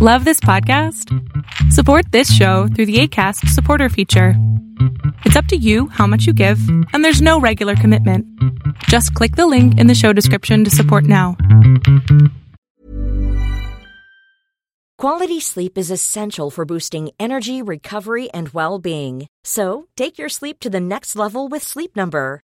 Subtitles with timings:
[0.00, 1.12] Love this podcast?
[1.72, 4.34] Support this show through the ACAST supporter feature.
[5.24, 6.60] It's up to you how much you give,
[6.92, 8.24] and there's no regular commitment.
[8.84, 11.36] Just click the link in the show description to support now.
[14.98, 19.26] Quality sleep is essential for boosting energy, recovery, and well being.
[19.42, 22.40] So, take your sleep to the next level with Sleep Number.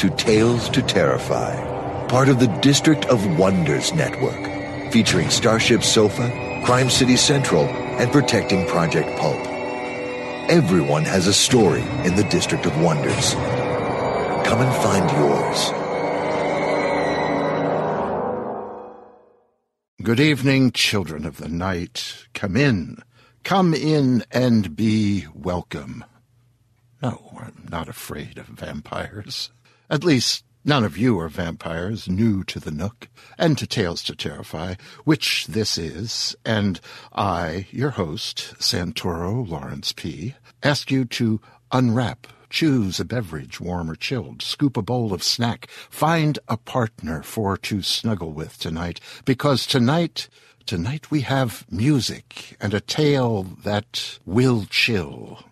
[0.00, 6.26] to Tales to Terrify, part of the District of Wonders network, featuring Starship Sofa,
[6.64, 9.36] Crime City Central, and Protecting Project Pulp.
[10.48, 13.34] Everyone has a story in the District of Wonders.
[14.46, 15.70] Come and find yours.
[20.02, 22.26] Good evening, children of the night.
[22.32, 23.02] Come in.
[23.44, 26.06] Come in and be welcome.
[27.02, 29.50] No, I'm not afraid of vampires.
[29.90, 34.14] At least, none of you are vampires new to the Nook and to Tales to
[34.14, 36.80] Terrify, which this is, and
[37.12, 41.40] I, your host, Santoro Lawrence P., ask you to
[41.72, 47.24] unwrap, choose a beverage, warm or chilled, scoop a bowl of snack, find a partner
[47.24, 50.28] for to snuggle with tonight, because tonight,
[50.66, 55.42] tonight we have music and a tale that will chill.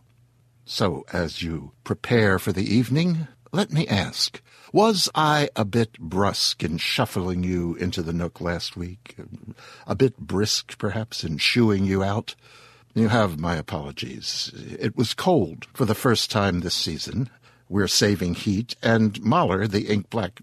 [0.64, 4.40] So, as you prepare for the evening, let me ask,
[4.72, 9.16] was I a bit brusque in shuffling you into the nook last week?
[9.86, 12.34] A bit brisk, perhaps, in shooing you out?
[12.94, 14.52] You have my apologies.
[14.78, 17.30] It was cold for the first time this season.
[17.68, 20.40] We're saving heat, and Mahler, the ink black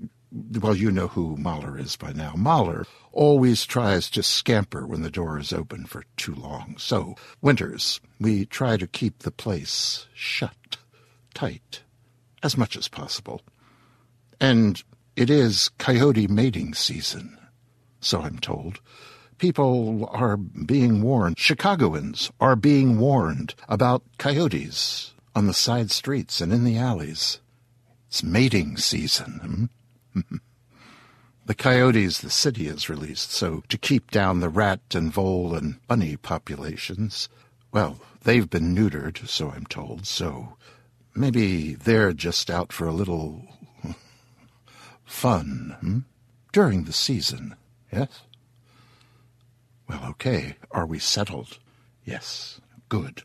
[0.60, 2.34] well, you know who Mahler is by now.
[2.36, 6.76] Mahler always tries to scamper when the door is open for too long.
[6.78, 10.78] So, winters, we try to keep the place shut,
[11.34, 11.84] tight,
[12.44, 13.42] as much as possible.
[14.40, 14.82] And
[15.16, 17.38] it is coyote mating season,
[18.00, 18.80] so I'm told.
[19.38, 26.54] People are being warned, Chicagoans are being warned about coyotes on the side streets and
[26.54, 27.40] in the alleys.
[28.08, 29.70] It's mating season.
[30.14, 30.22] Hmm?
[31.46, 35.86] the coyotes the city has released, so to keep down the rat and vole and
[35.88, 37.30] bunny populations,
[37.72, 40.58] well, they've been neutered, so I'm told, so
[41.16, 43.48] maybe they're just out for a little
[45.06, 46.00] fun hmm?
[46.52, 47.56] during the season,
[47.92, 48.22] yes?
[49.88, 50.56] Well, okay.
[50.72, 51.60] Are we settled?
[52.04, 52.60] Yes.
[52.90, 53.24] Good.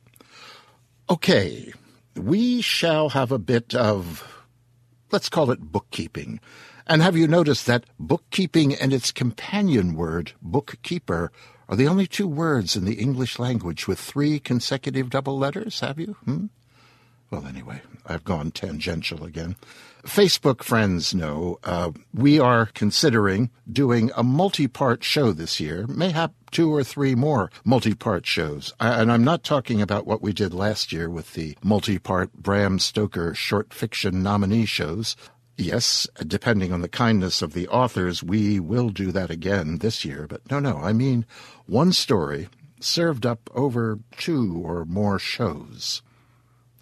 [1.08, 1.72] Okay.
[2.14, 4.44] We shall have a bit of,
[5.10, 6.40] let's call it bookkeeping.
[6.86, 11.32] And have you noticed that bookkeeping and its companion word, bookkeeper,
[11.68, 15.80] are the only two words in the English language with three consecutive double letters?
[15.80, 16.16] Have you?
[16.24, 16.46] Hmm?
[17.30, 19.55] Well, anyway, I've gone tangential again.
[20.02, 26.32] Facebook friends know uh, we are considering doing a multi part show this year, mayhap
[26.50, 28.72] two or three more multi part shows.
[28.81, 32.81] And I'm not talking about what we did last year with the multi part Bram
[32.81, 35.14] Stoker short fiction nominee shows.
[35.56, 40.26] Yes, depending on the kindness of the authors, we will do that again this year.
[40.26, 41.26] But no, no, I mean
[41.66, 42.49] one story
[42.81, 46.02] served up over two or more shows.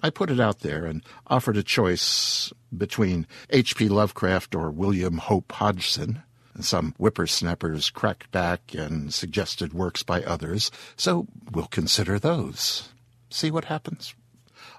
[0.02, 3.88] I put it out there and offered a choice between H.P.
[3.88, 6.22] Lovecraft or William Hope Hodgson.
[6.54, 12.88] And some whippersnappers cracked back and suggested works by others, so we'll consider those.
[13.30, 14.14] See what happens.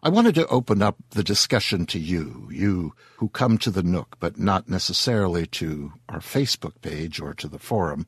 [0.02, 4.16] I wanted to open up the discussion to you, you who come to the Nook,
[4.20, 8.08] but not necessarily to our Facebook page or to the forum.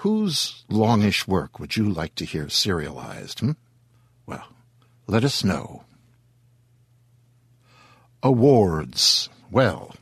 [0.00, 3.40] Whose longish work would you like to hear serialized?
[3.40, 3.52] Hmm?
[4.26, 4.46] Well,
[5.06, 5.84] let us know.
[8.22, 9.28] Awards.
[9.50, 9.94] Well,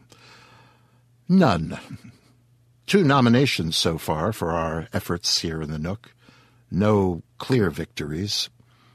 [1.28, 1.78] none.
[2.86, 6.12] Two nominations so far for our efforts here in the Nook.
[6.70, 8.48] No clear victories.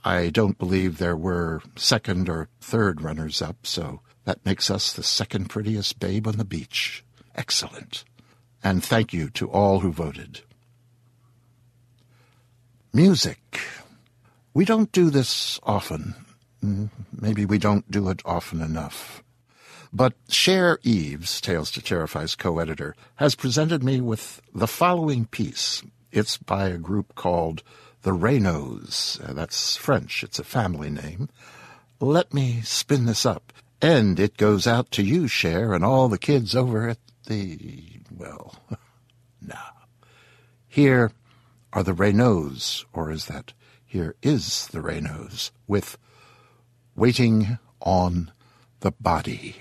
[0.05, 5.03] I don't believe there were second or third runners up, so that makes us the
[5.03, 7.05] second prettiest babe on the beach.
[7.35, 8.05] Excellent.
[8.63, 10.43] And thank you to all who voted.
[12.93, 13.61] Music.
[14.59, 16.17] We don't do this often.
[16.65, 19.23] Mm, Maybe we don't do it often enough.
[19.93, 25.85] But Cher Eves, Tales to Terrify's co-editor, has presented me with the following piece.
[26.11, 27.63] It's by a group called
[28.03, 29.21] the Reneaus.
[29.23, 30.25] Uh, that's French.
[30.25, 31.29] It's a family name.
[32.01, 33.53] Let me spin this up.
[33.81, 38.57] And it goes out to you, Cher, and all the kids over at the, well,
[39.41, 39.71] nah.
[40.67, 41.13] Here
[41.73, 43.53] are the Reneaus, or is that
[43.89, 45.97] here is the Reneaus, with
[46.95, 48.31] Waiting on
[48.81, 49.57] the Body.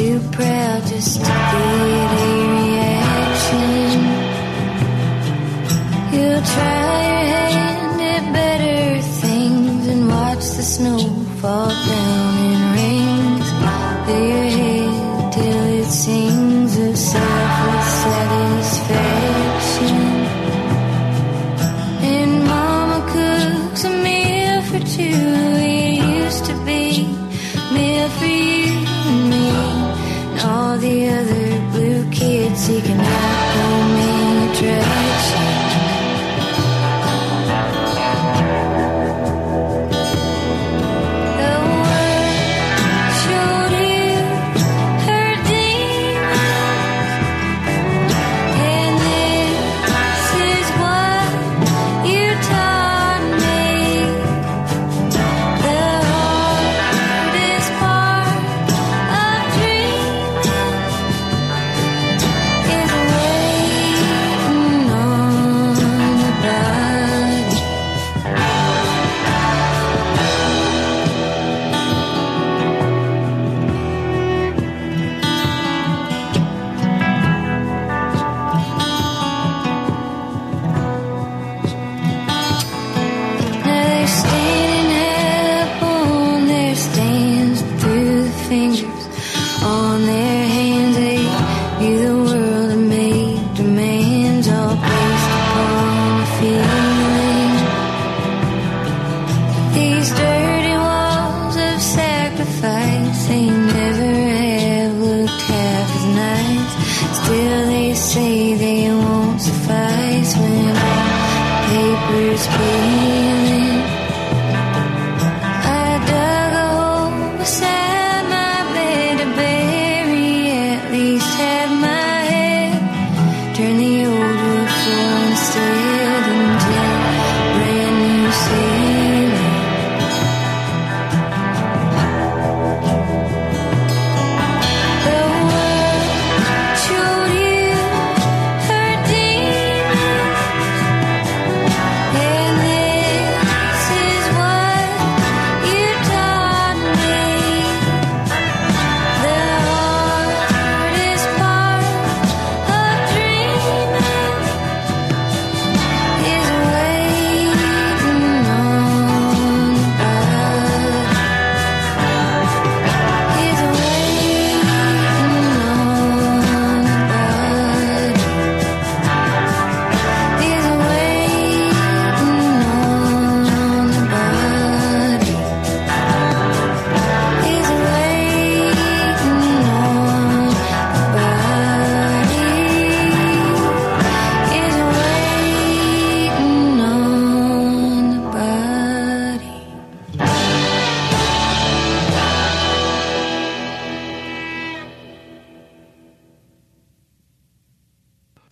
[0.00, 4.00] Too proud just to get a reaction.
[6.14, 7.02] You'll try
[7.32, 11.00] your hand at better things and watch the snow
[11.40, 12.29] fall down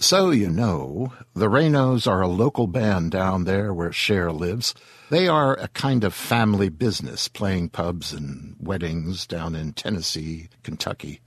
[0.09, 4.75] So you know, the Reneaus are a local band down there where Cher lives.
[5.11, 11.21] They are a kind of family business, playing pubs and weddings down in Tennessee, Kentucky.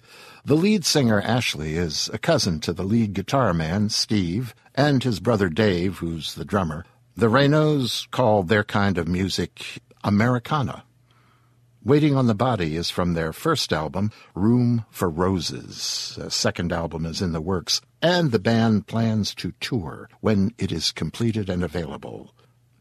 [0.45, 5.19] The lead singer, Ashley, is a cousin to the lead guitar man, Steve, and his
[5.19, 6.83] brother Dave, who's the drummer.
[7.15, 10.85] The Reneaus call their kind of music Americana.
[11.83, 16.17] Waiting on the Body is from their first album, Room for Roses.
[16.19, 20.71] A second album is in the works, and the band plans to tour when it
[20.71, 22.33] is completed and available.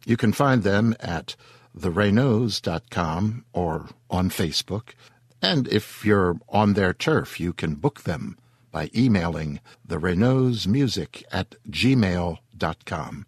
[0.07, 1.37] You can find them at
[1.77, 4.91] thereneaus.com or on Facebook.
[5.43, 8.39] And if you're on their turf, you can book them
[8.73, 13.27] by emailing thereneausmusic at gmail.com.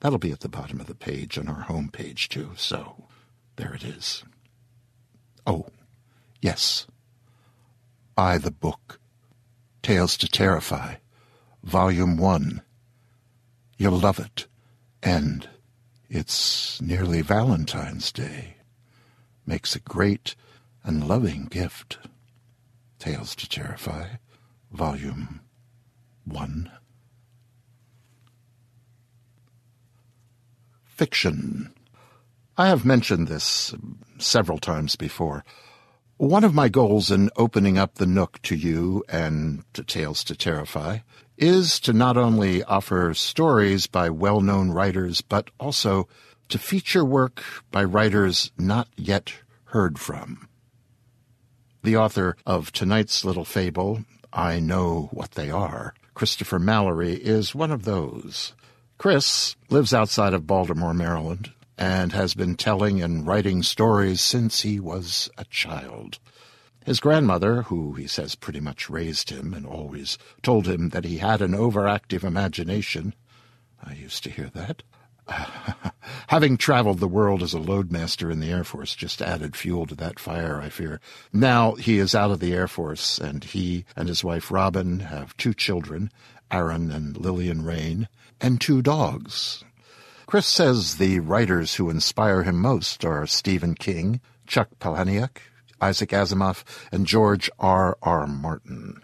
[0.00, 3.08] That'll be at the bottom of the page on our homepage, too, so
[3.56, 4.24] there it is.
[5.46, 5.66] Oh,
[6.40, 6.86] yes.
[8.14, 9.00] Buy the book,
[9.82, 10.96] Tales to Terrify,
[11.68, 12.62] Volume 1.
[13.76, 14.46] You'll love it.
[15.02, 15.50] And
[16.08, 18.56] it's nearly Valentine's Day.
[19.44, 20.34] Makes a great
[20.82, 21.98] and loving gift.
[22.98, 24.16] Tales to Terrify,
[24.72, 25.42] Volume
[26.24, 26.70] 1.
[30.86, 31.74] Fiction.
[32.56, 33.74] I have mentioned this
[34.16, 35.44] several times before.
[36.16, 40.34] One of my goals in opening up the Nook to you and to Tales to
[40.34, 41.00] Terrify
[41.38, 46.08] is to not only offer stories by well known writers, but also
[46.48, 49.32] to feature work by writers not yet
[49.66, 50.48] heard from.
[51.82, 57.70] The author of tonight's little fable, I Know What They Are, Kristopher Mallory, is one
[57.70, 58.52] of those.
[58.98, 64.80] Chris lives outside of Baltimore, Maryland, and has been telling and writing stories since he
[64.80, 66.18] was a child.
[66.88, 71.18] His grandmother, who he says pretty much raised him and always told him that he
[71.18, 73.14] had an overactive imagination,
[73.84, 74.82] I used to hear that.
[76.28, 79.94] Having traveled the world as a loadmaster in the Air Force just added fuel to
[79.96, 80.98] that fire, I fear.
[81.30, 85.36] Now he is out of the Air Force, and he and his wife Robin have
[85.36, 86.10] two children,
[86.50, 88.08] Aaron and Lillian Rain,
[88.40, 89.62] and two dogs,
[90.24, 95.38] Chris says the writers who inspire him most are Stephen King, Chuck Palahniuk,
[95.80, 97.96] Isaac Asimov, and George R.
[98.02, 98.26] R.
[98.26, 99.02] Martin.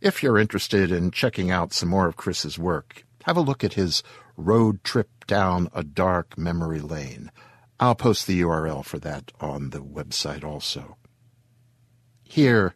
[0.00, 3.74] If you're interested in checking out some more of Chris's work, have a look at
[3.74, 4.02] his
[4.36, 7.32] Road Trip Down a Dark Memory Lane.
[7.80, 10.96] I'll post the URL for that on the website also.
[12.22, 12.74] Here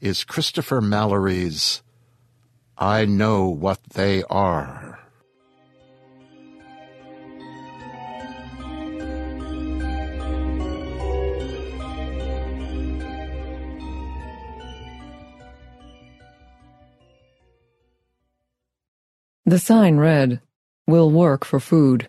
[0.00, 1.82] is Kristopher Mallory's
[2.76, 4.93] I Know What They Are.
[19.46, 20.40] The sign read,
[20.86, 22.08] Will work for food.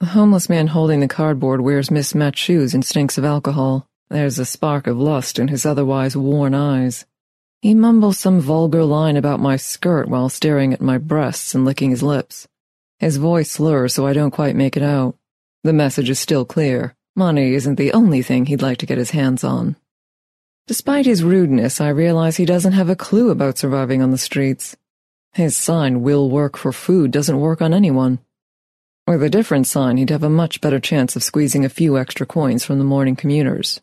[0.00, 3.86] The homeless man holding the cardboard wears mismatched shoes and stinks of alcohol.
[4.08, 7.04] There's a spark of lust in his otherwise worn eyes.
[7.60, 11.90] He mumbles some vulgar line about my skirt while staring at my breasts and licking
[11.90, 12.48] his lips.
[13.00, 15.14] His voice slurs so I don't quite make it out.
[15.62, 16.94] The message is still clear.
[17.14, 19.76] Money isn't the only thing he'd like to get his hands on.
[20.66, 24.74] Despite his rudeness, I realize he doesn't have a clue about surviving on the streets.
[25.36, 28.20] His sign, will work for food, doesn't work on anyone.
[29.06, 32.24] With a different sign, he'd have a much better chance of squeezing a few extra
[32.24, 33.82] coins from the morning commuters.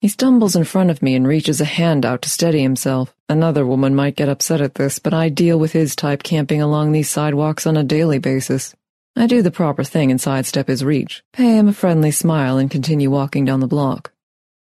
[0.00, 3.14] He stumbles in front of me and reaches a hand out to steady himself.
[3.28, 6.90] Another woman might get upset at this, but I deal with his type camping along
[6.90, 8.74] these sidewalks on a daily basis.
[9.14, 12.68] I do the proper thing and sidestep his reach, pay him a friendly smile, and
[12.68, 14.10] continue walking down the block.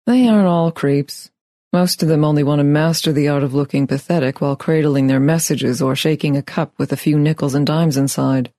[0.07, 1.29] They aren't all creeps.
[1.75, 5.19] Most of them only want to master the art of looking pathetic while cradling their
[5.19, 8.49] messages or shaking a cup with a few nickels and dimes inside.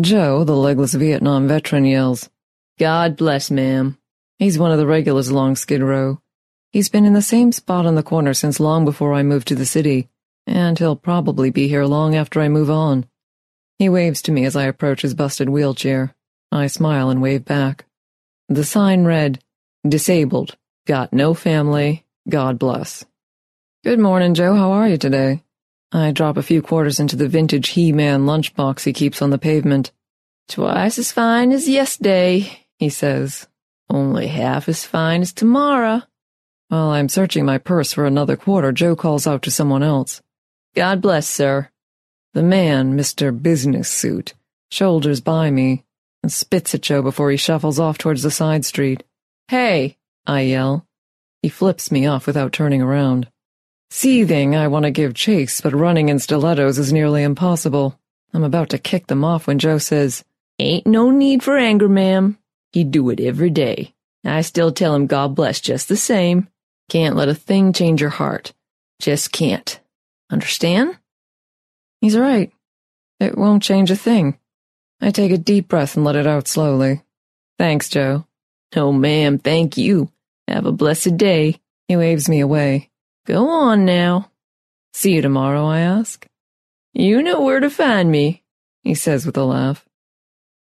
[0.00, 2.28] Joe, the legless Vietnam veteran, yells,
[2.76, 3.98] God bless, ma'am.
[4.40, 6.20] He's one of the regulars along Skid Row.
[6.72, 9.54] He's been in the same spot on the corner since long before I moved to
[9.54, 10.08] the city,
[10.44, 13.06] and he'll probably be here long after I move on.
[13.78, 16.16] He waves to me as I approach his busted wheelchair.
[16.50, 17.84] I smile and wave back.
[18.48, 19.38] The sign read,
[19.88, 23.04] Disabled, got no family, God bless.
[23.82, 24.54] Good morning, Joe.
[24.54, 25.42] How are you today?
[25.92, 29.90] I drop a few quarters into the vintage He-Man lunchbox he keeps on the pavement.
[30.48, 33.48] Twice as fine as yesterday, he says.
[33.88, 36.02] Only half as fine as tomorrow.
[36.68, 40.22] While I'm searching my purse for another quarter, Joe calls out to someone else.
[40.76, 41.70] God bless, sir.
[42.34, 43.36] The man, Mr.
[43.42, 44.34] Business Suit,
[44.70, 45.84] shoulders by me
[46.22, 49.02] and spits at Joe before he shuffles off towards the side street.
[49.48, 49.96] Hey,
[50.26, 50.86] I yell.
[51.42, 53.28] He flips me off without turning around.
[53.90, 57.98] Seething, I want to give chase, but running in stilettos is nearly impossible.
[58.32, 60.24] I'm about to kick them off when Joe says,
[60.58, 62.38] Ain't no need for anger, ma'am.
[62.72, 63.94] He'd do it every day.
[64.24, 66.48] I still tell him God bless just the same.
[66.88, 68.52] Can't let a thing change your heart.
[69.00, 69.80] Just can't.
[70.30, 70.98] Understand?
[72.00, 72.52] He's right.
[73.18, 74.38] It won't change a thing.
[75.00, 77.02] I take a deep breath and let it out slowly.
[77.58, 78.26] Thanks, Joe.
[78.76, 80.10] Oh, ma'am, thank you.
[80.50, 81.60] Have a blessed day.
[81.86, 82.90] He waves me away.
[83.24, 84.30] Go on now.
[84.92, 86.26] See you tomorrow, I ask.
[86.92, 88.42] You know where to find me,
[88.82, 89.86] he says with a laugh.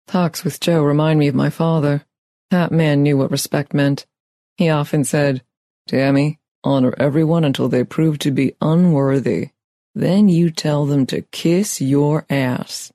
[0.08, 2.06] Talks with Joe remind me of my father.
[2.52, 4.06] That man knew what respect meant.
[4.58, 5.42] He often said,
[5.88, 9.50] Tammy, honor everyone until they prove to be unworthy.
[9.96, 12.92] Then you tell them to kiss your ass.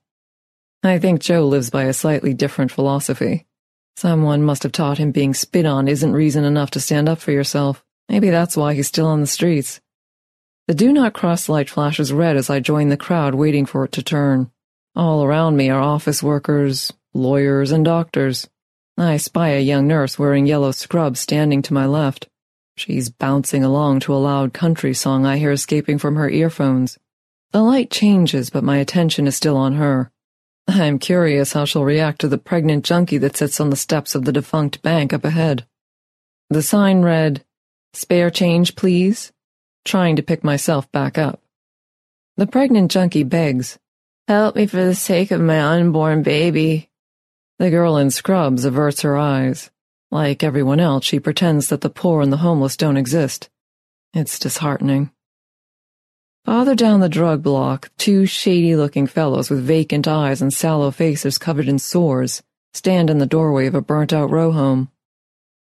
[0.81, 3.47] I think Joe lives by a slightly different philosophy.
[3.97, 7.31] Someone must have taught him being spit on isn't reason enough to stand up for
[7.31, 7.83] yourself.
[8.09, 9.79] Maybe that's why he's still on the streets.
[10.67, 13.91] The do not cross light flashes red as I join the crowd waiting for it
[13.93, 14.51] to turn.
[14.95, 18.49] All around me are office workers, lawyers, and doctors.
[18.97, 22.27] I spy a young nurse wearing yellow scrubs standing to my left.
[22.77, 26.97] She's bouncing along to a loud country song I hear escaping from her earphones.
[27.51, 30.11] The light changes, but my attention is still on her.
[30.67, 34.25] I'm curious how she'll react to the pregnant junkie that sits on the steps of
[34.25, 35.65] the defunct bank up ahead.
[36.49, 37.43] The sign read,
[37.93, 39.31] Spare change, please,
[39.83, 41.41] trying to pick myself back up.
[42.37, 43.79] The pregnant junkie begs,
[44.27, 46.89] Help me for the sake of my unborn baby.
[47.59, 49.69] The girl in scrubs averts her eyes.
[50.09, 53.49] Like everyone else, she pretends that the poor and the homeless don't exist.
[54.13, 55.11] It's disheartening.
[56.45, 61.67] Farther down the drug block, two shady-looking fellows with vacant eyes and sallow faces covered
[61.67, 62.43] in sores
[62.75, 64.91] stand in the doorway of a burnt-out row home.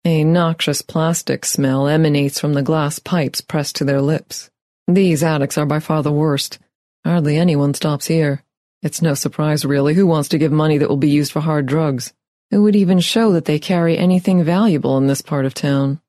[0.04, 4.50] A noxious plastic smell emanates from the glass pipes pressed to their lips.
[4.88, 6.58] These addicts are by far the worst.
[7.04, 8.42] Hardly anyone stops here.
[8.82, 11.66] It's no surprise, really, who wants to give money that will be used for hard
[11.66, 12.14] drugs?
[12.50, 16.00] Who would even show that they carry anything valuable in this part of town?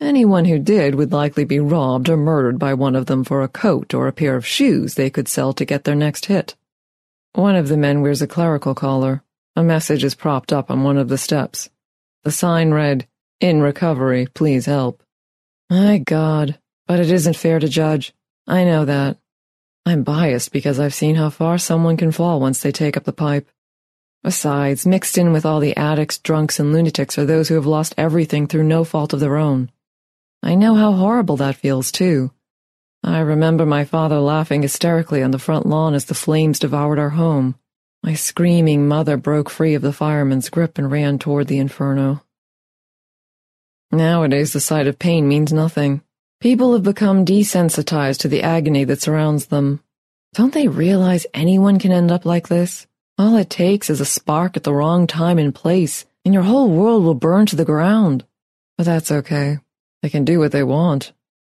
[0.00, 3.48] Anyone who did would likely be robbed or murdered by one of them for a
[3.48, 6.56] coat or a pair of shoes they could sell to get their next hit.
[7.34, 9.22] One of the men wears a clerical collar.
[9.56, 11.68] A message is propped up on one of the steps.
[12.24, 13.06] The sign read,
[13.40, 15.02] In recovery, please help.
[15.68, 18.14] My God, but it isn't fair to judge.
[18.46, 19.18] I know that.
[19.84, 23.12] I'm biased because I've seen how far someone can fall once they take up the
[23.12, 23.48] pipe.
[24.24, 27.94] Besides, mixed in with all the addicts, drunks, and lunatics are those who have lost
[27.96, 29.70] everything through no fault of their own.
[30.42, 32.32] I know how horrible that feels, too.
[33.02, 37.10] I remember my father laughing hysterically on the front lawn as the flames devoured our
[37.10, 37.56] home.
[38.02, 42.22] My screaming mother broke free of the fireman's grip and ran toward the inferno.
[43.92, 46.02] Nowadays, the sight of pain means nothing.
[46.40, 49.82] People have become desensitized to the agony that surrounds them.
[50.32, 52.86] Don't they realize anyone can end up like this?
[53.18, 56.70] All it takes is a spark at the wrong time and place, and your whole
[56.70, 58.24] world will burn to the ground.
[58.78, 59.58] But that's okay.
[60.02, 61.12] They can do what they want.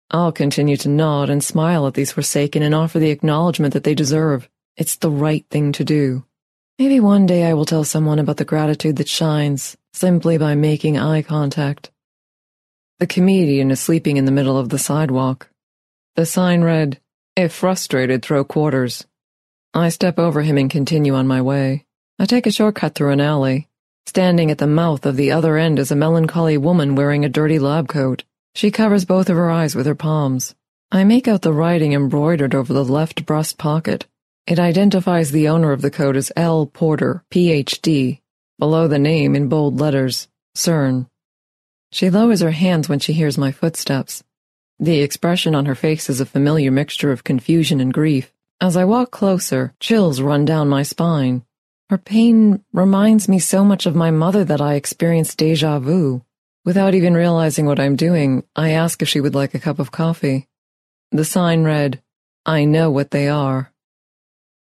[0.09, 3.93] I'll continue to nod and smile at these forsaken and offer the acknowledgement that they
[3.93, 4.47] deserve.
[4.77, 6.23] It's the right thing to do.
[6.79, 10.97] Maybe one day I will tell someone about the gratitude that shines simply by making
[10.97, 11.91] eye contact.
[12.99, 15.49] The comedian is sleeping in the middle of the sidewalk.
[16.15, 16.99] The sign read,
[17.35, 19.05] If frustrated, throw quarters.
[19.73, 21.85] I step over him and continue on my way.
[22.17, 23.67] I take a shortcut through an alley.
[24.05, 27.59] Standing at the mouth of the other end is a melancholy woman wearing a dirty
[27.59, 28.23] lab coat.
[28.57, 30.55] She covers both of her eyes with her palms.
[30.91, 34.07] I make out the writing embroidered over the left breast pocket.
[34.47, 36.65] It identifies the owner of the coat as L.
[36.65, 38.19] Porter, Ph.D.
[38.57, 41.07] Below the name, in bold letters, CERN.
[41.91, 44.23] She lowers her hands when she hears my footsteps.
[44.79, 48.33] The expression on her face is a familiar mixture of confusion and grief.
[48.59, 51.43] As I walk closer, chills run down my spine.
[51.91, 56.23] Her pain reminds me so much of my mother that I experience deja vu.
[56.67, 59.89] Without even realizing what I'm doing, I ask if she would like a cup of
[59.89, 60.49] coffee.
[61.11, 62.01] The sign read,
[62.45, 63.71] I know what they are.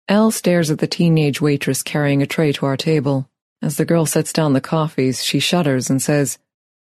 [0.08, 3.30] Elle stares at the teenage waitress carrying a tray to our table.
[3.62, 6.40] As the girl sets down the coffees, she shudders and says,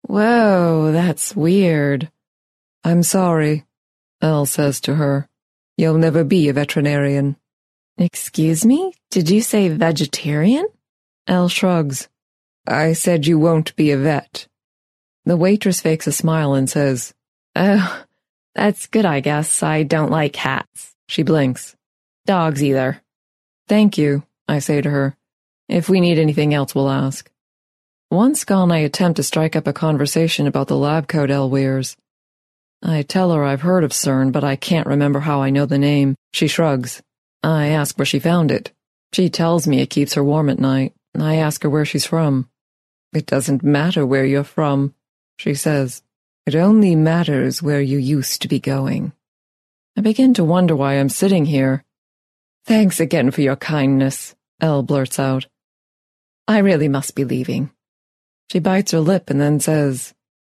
[0.04, 2.10] Whoa, that's weird.
[2.86, 3.66] I'm sorry,
[4.22, 5.28] Elle says to her.
[5.76, 7.36] You'll never be a veterinarian.
[7.98, 8.94] Excuse me?
[9.12, 10.66] Did you say vegetarian?
[11.28, 12.08] Elle shrugs.
[12.66, 14.48] I said you won't be a vet.
[15.26, 17.14] The waitress fakes a smile and says,
[17.56, 18.04] Oh,
[18.54, 19.64] that's good, I guess.
[19.64, 20.94] I don't like cats.
[21.08, 21.76] She blinks.
[22.26, 23.02] Dogs either.
[23.68, 25.16] Thank you, I say to her.
[25.68, 27.30] If we need anything else, we'll ask.
[28.12, 31.98] Once gone, I attempt to strike up a conversation about the lab coat Elle wears.
[32.84, 35.78] I tell her I've heard of CERN, but I can't remember how I know the
[35.78, 36.16] name.
[36.34, 37.02] She shrugs.
[37.42, 38.72] I ask where she found it.
[39.14, 40.94] She tells me it keeps her warm at night.
[41.18, 42.50] I ask her where she's from.
[43.14, 44.95] It doesn't matter where you're from,
[45.38, 46.02] she says.
[46.46, 49.14] It only matters where you used to be going.
[49.98, 51.84] I begin to wonder why I'm sitting here.
[52.66, 55.48] Thanks again for your kindness, Elle blurts out.
[56.48, 57.72] I really must be leaving.
[58.52, 60.14] She bites her lip and then says,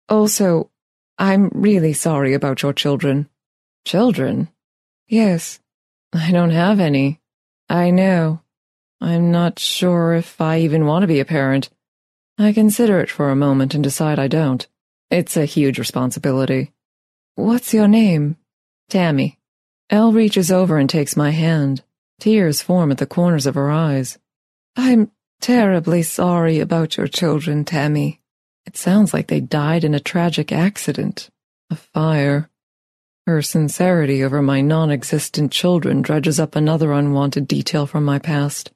[0.08, 0.70] Also,
[1.18, 3.28] I'm really sorry about your children.
[3.84, 4.48] Children?
[5.06, 5.60] Yes.
[6.12, 7.20] I don't have any.
[7.68, 8.40] I know.
[9.00, 11.70] I'm not sure if I even want to be a parent.
[12.38, 14.66] I consider it for a moment and decide I don't.
[15.10, 16.72] It's a huge responsibility.
[17.34, 18.36] What's your name?
[18.90, 19.38] Tammy.
[19.88, 21.82] Elle reaches over and takes my hand.
[22.20, 24.18] Tears form at the corners of her eyes.
[24.76, 28.20] I'm terribly sorry about your children, Tammy.
[28.66, 31.30] It sounds like they died in a tragic accident.
[31.70, 32.50] A fire.
[33.26, 38.72] Her sincerity over my non-existent children dredges up another unwanted detail from my past.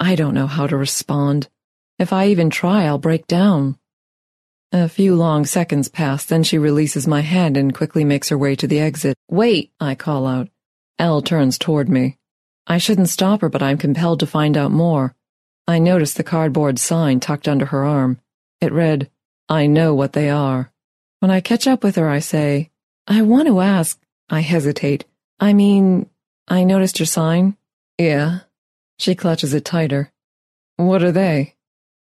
[0.00, 1.48] I don't know how to respond.
[1.98, 3.78] If I even try, I'll break down.
[4.72, 8.54] A few long seconds pass, then she releases my hand and quickly makes her way
[8.56, 9.16] to the exit.
[9.30, 10.48] Wait, I call out.
[10.98, 12.18] Elle turns toward me.
[12.66, 15.14] I shouldn't stop her, but I'm compelled to find out more.
[15.66, 18.20] I notice the cardboard sign tucked under her arm.
[18.60, 19.10] It read,
[19.48, 20.70] I know what they are.
[21.20, 22.70] When I catch up with her, I say,
[23.06, 23.98] I want to ask.
[24.28, 25.04] I hesitate.
[25.40, 26.10] I mean,
[26.46, 27.56] I noticed your sign.
[27.98, 28.40] Yeah.
[28.98, 30.12] She clutches it tighter.
[30.76, 31.55] What are they?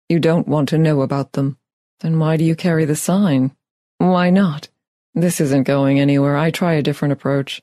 [0.08, 1.58] You don't want to know about them.
[2.00, 3.54] Then why do you carry the sign?
[3.98, 4.68] Why not?
[5.14, 6.36] This isn't going anywhere.
[6.36, 7.60] I try a different approach.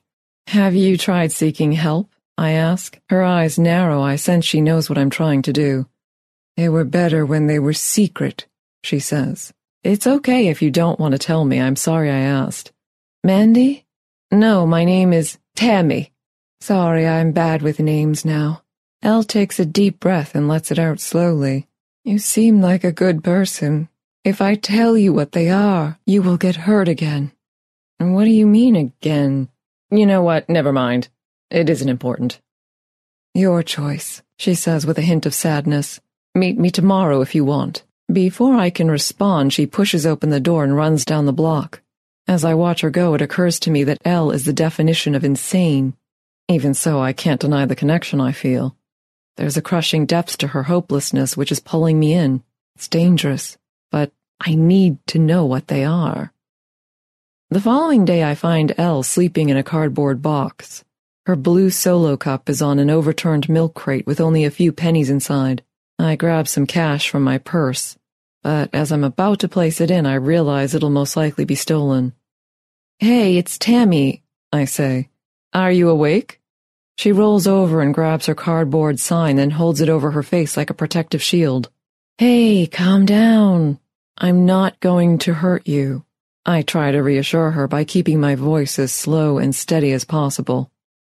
[0.48, 2.08] Have you tried seeking help?
[2.38, 2.98] I ask.
[3.08, 4.00] Her eyes narrow.
[4.00, 5.86] I sense she knows what I'm trying to do.
[6.56, 8.46] They were better when they were secret,
[8.84, 9.52] she says.
[9.82, 11.60] It's okay if you don't want to tell me.
[11.60, 12.72] I'm sorry I asked.
[13.24, 13.86] Mandy?
[14.30, 16.12] No, my name is Tammy.
[16.60, 18.62] Sorry, I'm bad with names now.
[19.02, 21.66] Elle takes a deep breath and lets it out slowly.
[22.06, 23.88] You seem like a good person.
[24.22, 27.32] If I tell you what they are, you will get hurt again.
[27.98, 29.48] And what do you mean again?
[29.90, 30.48] You know what?
[30.48, 31.08] Never mind.
[31.50, 32.40] It isn't important.
[33.34, 35.98] Your choice, she says with a hint of sadness.
[36.32, 37.82] Meet me tomorrow if you want.
[38.12, 41.82] Before I can respond, she pushes open the door and runs down the block.
[42.28, 45.24] As I watch her go, it occurs to me that L is the definition of
[45.24, 45.96] insane.
[46.46, 48.76] Even so, I can't deny the connection I feel.
[49.36, 52.42] There's a crushing depth to her hopelessness which is pulling me in.
[52.74, 53.58] It's dangerous,
[53.90, 56.32] but I need to know what they are.
[57.50, 60.84] The following day, I find Elle sleeping in a cardboard box.
[61.26, 65.10] Her blue solo cup is on an overturned milk crate with only a few pennies
[65.10, 65.62] inside.
[65.98, 67.96] I grab some cash from my purse,
[68.42, 72.14] but as I'm about to place it in, I realize it'll most likely be stolen.
[72.98, 74.22] Hey, it's Tammy,
[74.52, 75.08] I say.
[75.52, 76.40] Are you awake?
[76.98, 80.70] She rolls over and grabs her cardboard sign, then holds it over her face like
[80.70, 81.70] a protective shield.
[82.18, 83.78] Hey, calm down.
[84.16, 86.04] I'm not going to hurt you.
[86.46, 90.70] I try to reassure her by keeping my voice as slow and steady as possible.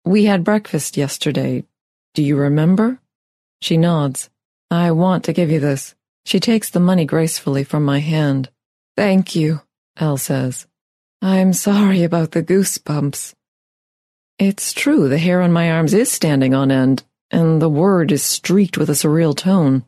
[0.04, 1.64] We had breakfast yesterday.
[2.14, 3.00] Do you remember?
[3.60, 4.30] She nods.
[4.70, 5.94] I want to give you this.
[6.24, 8.48] She takes the money gracefully from my hand.
[8.96, 9.60] Thank you,
[9.96, 10.66] Elle says.
[11.20, 13.34] I'm sorry about the goosebumps.
[14.38, 18.22] It's true, the hair on my arms is standing on end, and the word is
[18.22, 19.84] streaked with a surreal tone.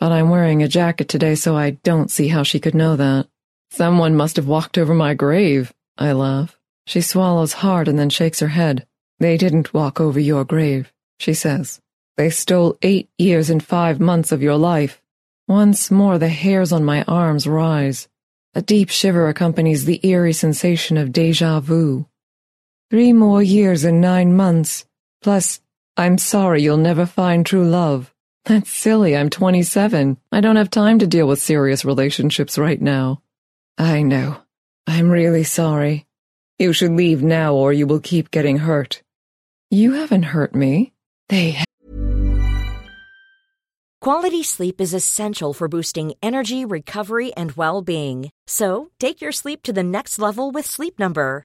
[0.00, 3.28] But I'm wearing a jacket today, so I don't see how she could know that.
[3.70, 6.58] Someone must have walked over my grave, I laugh.
[6.86, 8.84] She swallows hard and then shakes her head.
[9.20, 11.80] They didn't walk over your grave, she says.
[12.16, 15.00] They stole eight years and five months of your life.
[15.46, 18.08] Once more the hairs on my arms rise.
[18.54, 22.06] A deep shiver accompanies the eerie sensation of deja vu.
[22.90, 24.84] Three more years and nine months.
[25.22, 25.60] Plus,
[25.96, 28.12] I'm sorry you'll never find true love.
[28.44, 30.18] That's silly, I'm 27.
[30.30, 33.22] I don't have time to deal with serious relationships right now.
[33.78, 34.36] I know.
[34.86, 36.06] I'm really sorry.
[36.58, 39.02] You should leave now or you will keep getting hurt.
[39.70, 40.92] You haven't hurt me.
[41.30, 41.64] They have.
[44.02, 48.28] Quality sleep is essential for boosting energy, recovery, and well-being.
[48.46, 51.44] So, take your sleep to the next level with Sleep Number.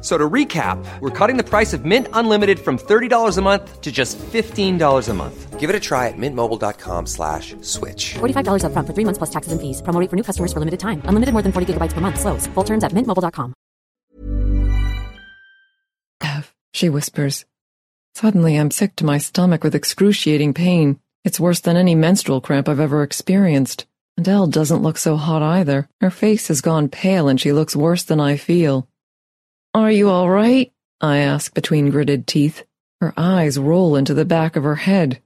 [0.00, 3.80] F- So to recap, we're cutting the price of Mint Unlimited from $30 a month
[3.82, 5.60] to just $15 a month.
[5.60, 8.14] Give it a try at mintmobile.com slash switch.
[8.14, 9.82] $45 upfront for three months plus taxes and fees.
[9.82, 11.02] Promo rate for new customers for limited time.
[11.04, 12.18] Unlimited more than 40 gigabytes per month.
[12.18, 12.46] Slows.
[12.54, 13.52] Full terms at mintmobile.com.
[16.22, 17.44] Ev, she whispers.
[18.14, 20.98] Suddenly, I'm sick to my stomach with excruciating pain.
[21.24, 23.86] It's worse than any menstrual cramp I've ever experienced.
[24.16, 25.88] And Elle doesn't look so hot either.
[26.00, 28.88] Her face has gone pale and she looks worse than I feel.
[29.74, 30.72] Are you all right?
[31.00, 32.64] I ask between gritted teeth.
[33.00, 35.22] Her eyes roll into the back of her head.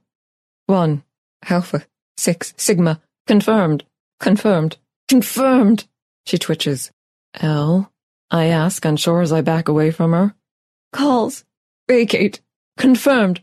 [0.67, 1.03] One,
[1.49, 1.85] Alpha,
[2.17, 3.83] six, Sigma, confirmed,
[4.19, 4.77] confirmed,
[5.07, 5.87] confirmed.
[6.25, 6.91] She twitches.
[7.33, 7.91] Elle?
[8.31, 10.35] I ask, unsure as I back away from her.
[10.93, 11.43] Calls.
[11.87, 12.41] Vacate.
[12.77, 13.41] Confirmed.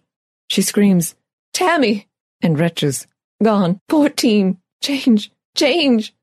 [0.49, 1.15] She screams,
[1.53, 2.09] Tammy!
[2.41, 3.07] And retches.
[3.43, 3.81] Gone.
[3.89, 4.59] Fourteen.
[4.83, 5.31] Change.
[5.57, 6.15] Change.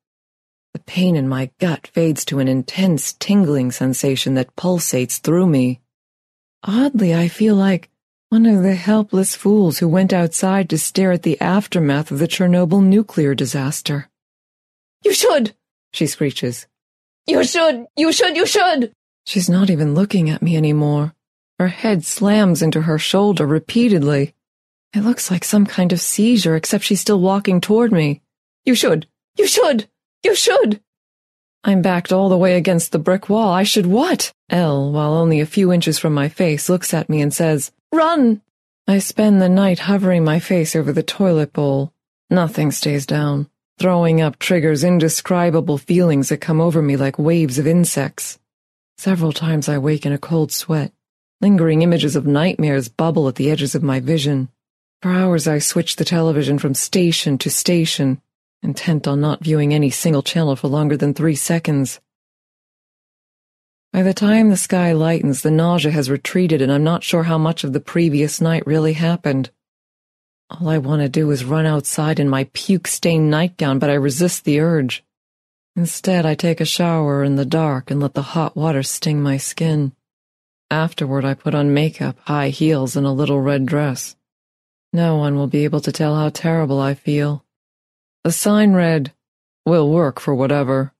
[0.74, 5.82] The pain in my gut fades to an intense tingling sensation that pulsates through me.
[6.64, 7.90] Oddly, I feel like
[8.30, 12.28] one of the helpless fools who went outside to stare at the aftermath of the
[12.28, 14.10] Chernobyl nuclear disaster.
[15.04, 15.56] You should,
[15.92, 16.68] she screeches.
[17.26, 18.92] You should, you should, you should.
[19.26, 21.16] She's not even looking at me anymore.
[21.58, 24.36] Her head slams into her shoulder repeatedly.
[24.94, 28.22] It looks like some kind of seizure, except she's still walking toward me.
[28.66, 29.88] You should, you should,
[30.24, 30.82] you should.
[31.64, 33.52] I'm backed all the way against the brick wall.
[33.52, 34.34] I should what?
[34.50, 38.42] L, while only a few inches from my face, looks at me and says, Run!
[38.88, 41.94] I spend the night hovering my face over the toilet bowl.
[42.30, 43.50] Nothing stays down.
[43.78, 48.40] Throwing up triggers indescribable feelings that come over me like waves of insects.
[48.98, 50.92] Several times I wake in a cold sweat.
[51.42, 54.50] Lingering images of nightmares bubble at the edges of my vision.
[55.02, 58.22] For hours I switch the television from station to station,
[58.62, 62.00] intent on not viewing any single channel for longer than three seconds.
[63.91, 67.38] By the time the sky lightens, the nausea has retreated, and I'm not sure how
[67.38, 69.50] much of the previous night really happened.
[70.50, 73.95] All I want to do is run outside in my puke stained nightgown, but I
[73.95, 75.04] resist the urge.
[75.76, 79.38] Instead, I take a shower in the dark and let the hot water sting my
[79.38, 79.93] skin.
[80.72, 84.15] Afterward, I put on makeup, high heels, and a little red dress.
[84.91, 87.43] No one will be able to tell how terrible I feel.
[88.30, 89.12] The sign read,
[89.65, 90.94] Will work for whatever.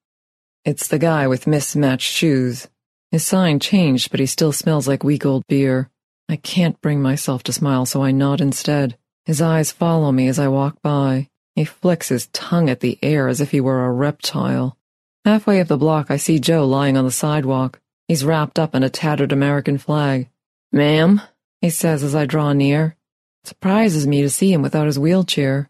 [0.66, 2.68] It's the guy with mismatched shoes.
[3.12, 5.92] His sign changed, but he still smells like weak old beer.
[6.28, 8.98] I can't bring myself to smile, so I nod instead.
[9.28, 11.30] His eyes follow me as I walk by.
[11.54, 14.76] He flicks his tongue at the air as if he were a reptile.
[15.24, 17.80] Halfway up the block, I see Joe lying on the sidewalk.
[18.08, 20.30] He's wrapped up in a tattered American flag.
[20.72, 21.22] Ma'am,
[21.62, 22.96] he says as I draw near.
[23.44, 25.70] Surprises me to see him without his wheelchair.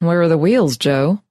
[0.00, 1.22] Where are the wheels, Joe?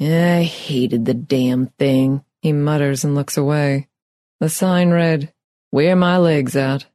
[0.00, 3.88] I hated the damn thing, he mutters and looks away.
[4.40, 5.32] The sign read,
[5.70, 6.86] Where my legs at?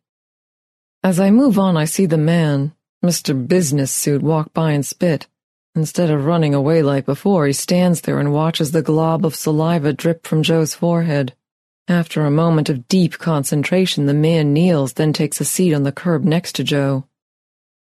[1.03, 3.47] As I move on, I see the man, Mr.
[3.47, 5.27] Business Suit, walk by and spit.
[5.75, 9.91] Instead of running away like before, he stands there and watches the glob of saliva
[9.91, 11.35] drip from Joe's forehead.
[11.87, 15.91] After a moment of deep concentration, the man kneels, then takes a seat on the
[15.91, 17.07] curb next to Joe.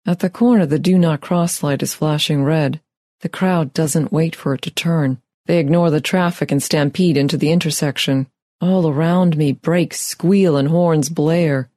[0.05, 2.81] At the corner, the do not cross light is flashing red.
[3.21, 5.21] The crowd doesn't wait for it to turn.
[5.45, 8.27] They ignore the traffic and stampede into the intersection.
[8.61, 11.69] All around me, brakes squeal and horns blare.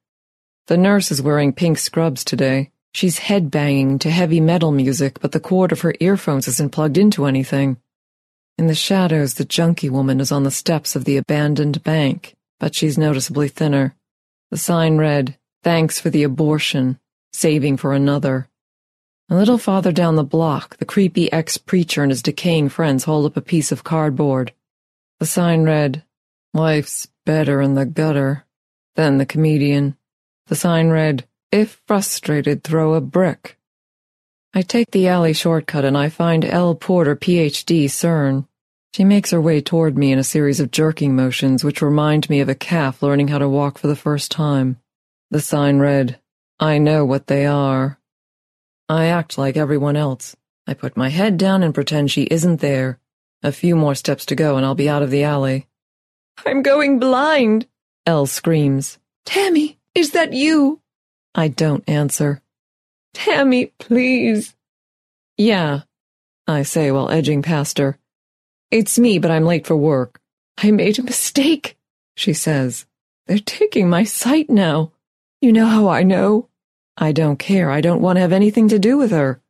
[0.69, 2.71] The nurse is wearing pink scrubs today.
[2.93, 7.27] She's headbanging to heavy metal music, but the cord of her earphones isn't plugged into
[7.27, 7.77] anything.
[8.57, 12.75] In the shadows, the junkie woman is on the steps of the abandoned bank, but
[12.75, 13.95] she's noticeably thinner.
[14.51, 16.99] The sign read, Thanks for the abortion,
[17.33, 18.49] saving for another.
[19.31, 23.37] A little farther down the block, the creepy ex-preacher and his decaying friends hold up
[23.37, 24.53] a piece of cardboard.
[25.21, 26.03] The sign read,
[26.55, 28.47] Life's better in the gutter.
[28.97, 29.97] Then the comedian.
[30.47, 33.59] The sign read, If frustrated, throw a brick.
[34.55, 36.75] I take the alley shortcut and I find L.
[36.75, 38.47] Porter, Ph.D., CERN.
[38.95, 42.41] She makes her way toward me in a series of jerking motions which remind me
[42.41, 44.81] of a calf learning how to walk for the first time.
[45.31, 46.19] The sign read,
[46.59, 47.98] I know what they are.
[48.89, 50.35] I act like everyone else.
[50.67, 52.99] I put my head down and pretend she isn't there.
[53.43, 55.67] A few more steps to go and I'll be out of the alley.
[56.47, 57.67] I'm going blind,
[58.07, 58.99] Elle screams.
[59.27, 60.81] Tammy, is that you?
[61.35, 62.41] I don't answer.
[63.13, 64.55] Tammy, please.
[65.37, 65.83] Yeah,
[66.47, 67.99] I say while edging past her.
[68.71, 70.21] It's me, but I'm late for work.
[70.57, 71.77] I made a mistake,
[72.17, 72.87] she says.
[73.27, 74.93] They're taking my sight now.
[75.41, 76.49] You know how I know?
[77.01, 77.71] I don't care.
[77.71, 79.41] I don't want to have anything to do with her.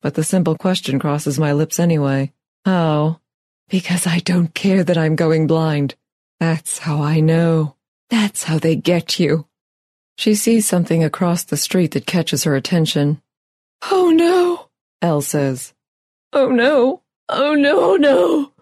[0.00, 2.32] But the simple question crosses my lips anyway.
[2.64, 3.20] How?
[3.68, 5.96] Because I don't care that I'm going blind.
[6.40, 7.76] That's how I know.
[8.08, 9.46] That's how they get you.
[10.16, 13.20] She sees something across the street that catches her attention.
[13.90, 14.68] Oh no,
[15.02, 15.74] Elle says.
[16.32, 18.52] Oh no, oh no, oh, no.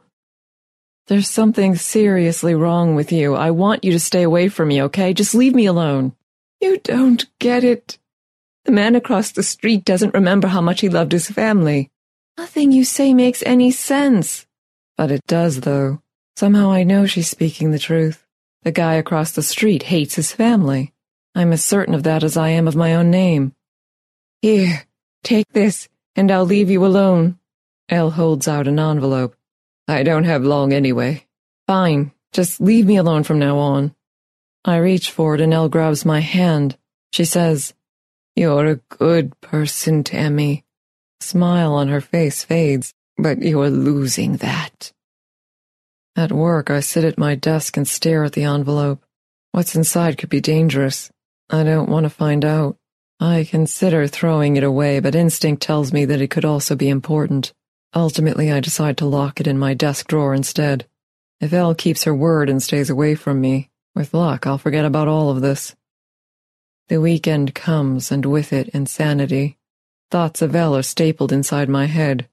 [1.07, 3.35] There's something seriously wrong with you.
[3.35, 5.12] I want you to stay away from me, okay?
[5.12, 6.14] Just leave me alone.
[6.61, 7.98] You don't get it.
[8.64, 11.90] The man across the street doesn't remember how much he loved his family.
[12.38, 14.46] Nothing you say makes any sense.
[14.96, 16.01] But it does, though.
[16.37, 18.27] Somehow I know she's speaking the truth.
[18.62, 20.92] The guy across the street hates his family.
[21.35, 23.55] I'm as certain of that as I am of my own name.
[24.40, 24.87] Here,
[25.25, 27.38] take this, and I'll leave you alone.
[27.88, 29.37] Elle holds out an envelope.
[29.88, 31.27] I don't have long anyway.
[31.66, 33.94] Fine, just leave me alone from now on.
[34.64, 36.77] I reach for it and Elle grabs my hand.
[37.12, 37.75] She says,
[38.35, 40.64] You're a good person, Tammy.
[41.21, 44.92] Smile on her face fades, but you're losing that.
[46.16, 49.05] At work, I sit at my desk and stare at the envelope.
[49.53, 51.11] What's inside could be dangerous.
[51.51, 52.77] I don't want to find out.
[53.21, 57.53] I consider throwing it away, but instinct tells me that it could also be important.
[57.95, 60.87] Ultimately, I decide to lock it in my desk drawer instead.
[61.40, 65.09] If Elle keeps her word and stays away from me, with luck, I'll forget about
[65.09, 65.77] all of this.
[66.92, 69.57] The weekend comes, and with it, insanity.
[70.11, 72.28] Thoughts of Elle are stapled inside my head.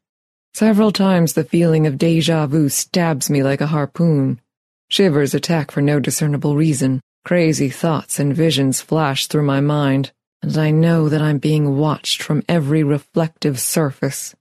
[0.54, 4.42] Several times the feeling of deja vu stabs me like a harpoon.
[4.90, 7.00] Shivers attack for no discernible reason.
[7.24, 12.22] Crazy thoughts and visions flash through my mind, and I know that I'm being watched
[12.22, 14.36] from every reflective surface.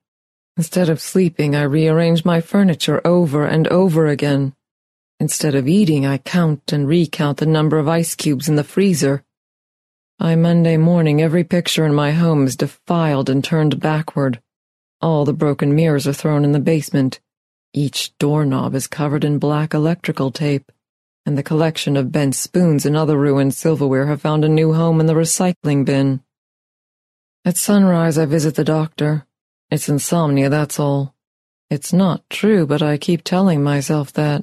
[0.56, 4.52] Instead of sleeping, I rearrange my furniture over and over again.
[5.20, 9.22] Instead of eating, I count and recount the number of ice cubes in the freezer.
[10.18, 14.40] By Monday morning, every picture in my home is defiled and turned backward.
[15.00, 17.20] All the broken mirrors are thrown in the basement.
[17.72, 20.70] Each doorknob is covered in black electrical tape
[21.28, 24.98] and the collection of bent spoons and other ruined silverware have found a new home
[24.98, 26.22] in the recycling bin.
[27.44, 29.26] At sunrise, I visit the doctor.
[29.70, 31.14] It's insomnia, that's all.
[31.68, 34.42] It's not true, but I keep telling myself that.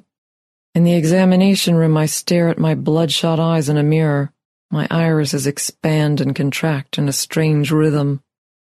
[0.76, 4.32] In the examination room, I stare at my bloodshot eyes in a mirror.
[4.72, 8.22] My irises expand and contract in a strange rhythm.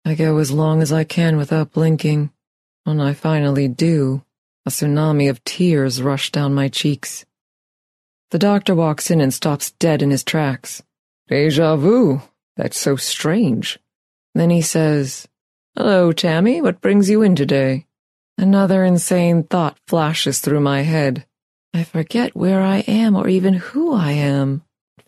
[0.04, 2.30] I go as long as I can without blinking.
[2.84, 4.24] When I finally do,
[4.66, 7.24] a tsunami of tears rush down my cheeks.
[8.30, 10.82] The doctor walks in and stops dead in his tracks.
[11.28, 12.22] Deja vu.
[12.56, 13.78] That's so strange.
[14.34, 15.28] Then he says,
[15.76, 16.60] Hello, Tammy.
[16.60, 17.86] What brings you in today?
[18.38, 21.26] Another insane thought flashes through my head.
[21.74, 24.62] I forget where I am or even who I am.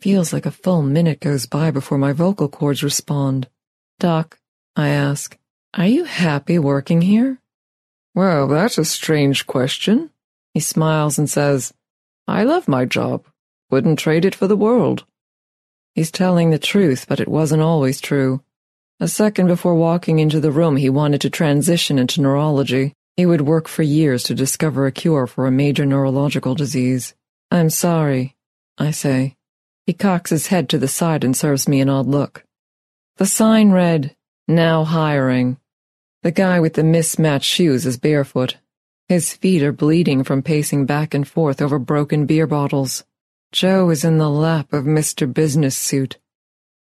[0.05, 3.49] Feels like a full minute goes by before my vocal cords respond.
[3.99, 4.38] Doc,
[4.77, 5.38] I ask,
[5.73, 7.38] are you happy working here?
[8.15, 10.11] Well, that's a strange question.
[10.52, 11.73] He smiles and says,
[12.29, 13.25] I love my job.
[13.71, 15.07] Wouldn't trade it for the world.
[15.94, 18.42] He's telling the truth, but it wasn't always true.
[19.00, 22.92] A second before walking into the room, he wanted to transition into neurology.
[23.17, 27.15] He would work for years to discover a cure for a major neurological disease.
[27.50, 28.37] I'm sorry,
[28.77, 29.37] I say.
[29.87, 32.44] He cocks his head to the side and serves me an odd look.
[33.16, 34.16] The sign read,
[34.48, 35.58] Now hiring.
[36.22, 38.56] The guy with the mismatched shoes is barefoot.
[39.08, 43.04] His feet are bleeding from pacing back and forth over broken beer bottles.
[43.52, 45.32] Joe is in the lap of Mr.
[45.32, 46.18] Business Suit.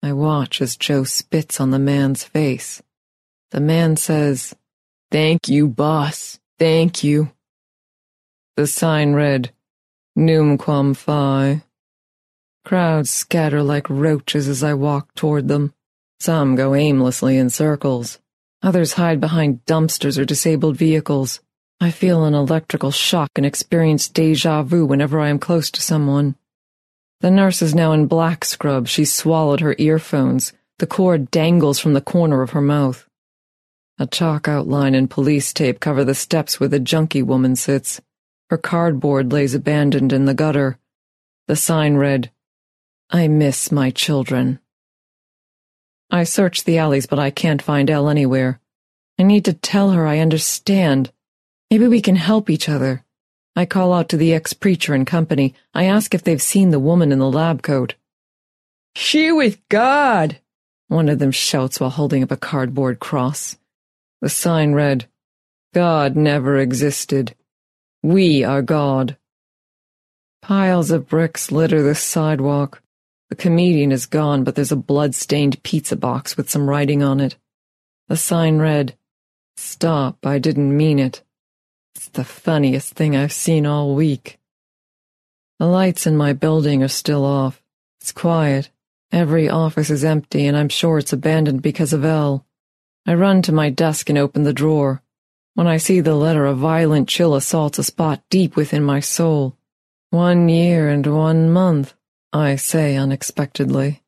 [0.03, 2.83] I watch as Joe spits on the man's face.
[3.51, 4.55] The man says,
[5.09, 6.39] Thank you, boss.
[6.59, 7.31] Thank you.
[8.57, 9.51] The sign read,
[10.15, 11.63] Num quam fi.
[12.65, 15.73] Crowds scatter like roaches as I walk toward them.
[16.19, 18.19] Some go aimlessly in circles.
[18.61, 21.39] Others hide behind dumpsters or disabled vehicles.
[21.81, 26.35] I feel an electrical shock and experience deja vu whenever I am close to someone.
[27.21, 28.87] The nurse is now in black scrub.
[28.87, 30.51] She's swallowed her earphones.
[30.79, 33.07] The cord dangles from the corner of her mouth.
[33.97, 38.01] A chalk outline and police tape cover the steps where the junkie woman sits.
[38.49, 40.77] Her cardboard lays abandoned in the gutter.
[41.47, 42.31] The sign read,
[43.11, 44.59] I miss my children.
[46.11, 48.59] I search the alleys, but I can't find Elle anywhere.
[49.17, 51.11] I need to tell her I understand.
[51.71, 53.03] Maybe we can help each other.
[53.55, 55.55] I call out to the ex-preacher and company.
[55.73, 57.95] I ask if they've seen the woman in the lab coat.
[58.95, 60.39] She with God,
[60.87, 63.57] one of them shouts while holding up a cardboard cross.
[64.21, 65.07] The sign read,
[65.73, 67.35] God never existed.
[68.03, 69.17] We are God.
[70.43, 72.83] Piles of bricks litter the sidewalk.
[73.29, 77.37] The comedian is gone, but there's a blood-stained pizza box with some writing on it.
[78.07, 78.97] The sign read,
[79.55, 81.21] Stop, I didn't mean it.
[81.95, 84.39] It's the funniest thing I've seen all week.
[85.59, 87.61] The lights in my building are still off.
[88.01, 88.69] It's quiet.
[89.11, 92.45] Every office is empty, and I'm sure it's abandoned because of Elle.
[93.05, 95.03] I run to my desk and open the drawer.
[95.55, 99.57] When I see the letter, a violent chill assaults a spot deep within my soul.
[100.09, 101.93] One year and one month,
[102.31, 104.03] I say unexpectedly.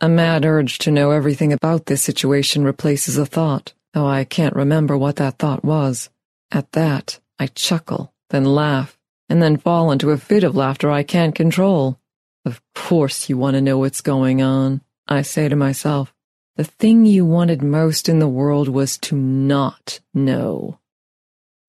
[0.00, 4.54] A mad urge to know everything about this situation replaces a thought, though I can't
[4.54, 6.10] remember what that thought was.
[6.52, 8.96] At that, I chuckle, then laugh,
[9.28, 11.98] and then fall into a fit of laughter I can't control.
[12.44, 16.14] Of course you want to know what's going on, I say to myself.
[16.56, 20.78] The thing you wanted most in the world was to not know.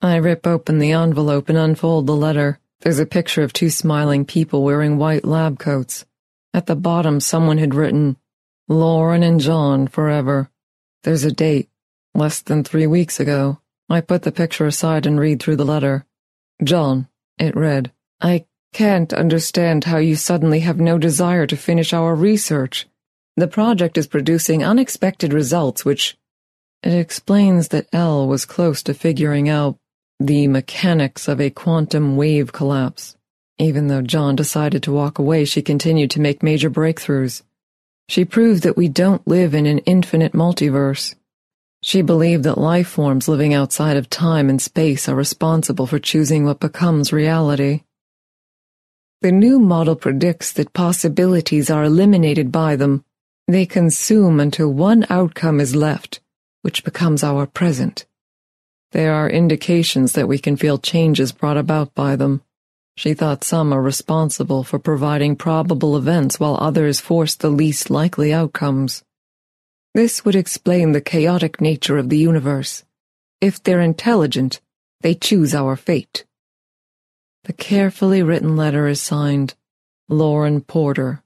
[0.02, 2.60] I rip open the envelope and unfold the letter.
[2.86, 6.06] There's a picture of two smiling people wearing white lab coats.
[6.54, 8.16] At the bottom, someone had written,
[8.68, 10.52] Lauren and John forever.
[11.02, 11.68] There's a date,
[12.14, 13.60] less than three weeks ago.
[13.90, 16.06] I put the picture aside and read through the letter.
[16.64, 17.08] John,
[17.40, 22.86] it read, I can't understand how you suddenly have no desire to finish our research.
[23.36, 26.20] The project is producing unexpected results which
[26.84, 29.80] it explains that L was close to figuring out
[30.20, 33.18] the mechanics of a quantum wave collapse.
[33.58, 37.44] Even though John decided to walk away, she continued to make major breakthroughs.
[38.08, 41.16] She proved that we don't live in an infinite multiverse.
[41.82, 46.46] She believed that life forms living outside of time and space are responsible for choosing
[46.46, 47.84] what becomes reality.
[49.22, 53.04] The new model predicts that possibilities are eliminated by them.
[53.48, 56.22] They consume until one outcome is left,
[56.62, 58.06] which becomes our present.
[58.92, 62.42] There are indications that we can feel changes brought about by them.
[62.98, 68.34] She thought some are responsible for providing probable events while others force the least likely
[68.34, 69.04] outcomes.
[69.94, 72.84] This would explain the chaotic nature of the universe.
[73.42, 74.62] If they're intelligent,
[75.02, 76.26] they choose our fate.
[77.44, 79.56] The carefully written letter is signed
[80.10, 81.22] Lauren Porter.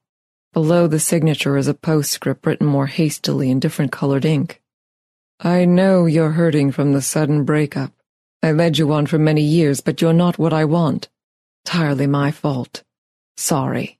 [0.53, 4.61] Below the signature is a postscript written more hastily in different colored ink.
[5.41, 7.93] I know you're hurting from the sudden breakup.
[8.43, 11.07] I led you on for many years, but you're not what I want.
[11.65, 12.83] Entirely my fault.
[13.37, 13.99] Sorry.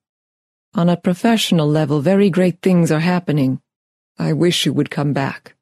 [0.73, 3.61] On a professional level, very great things are happening.
[4.17, 5.55] I wish you would come back.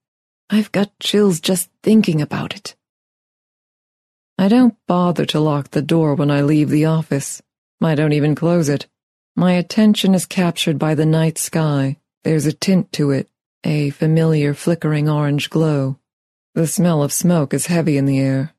[0.49, 2.75] I've got chills just thinking about it.
[4.39, 7.41] I don't bother to lock the door when I leave the office.
[7.81, 8.87] I don't even close it.
[9.35, 11.97] My attention is captured by the night sky.
[12.23, 13.29] There's a tint to it,
[13.67, 15.99] a familiar flickering orange glow.
[16.55, 18.53] The smell of smoke is heavy in the air.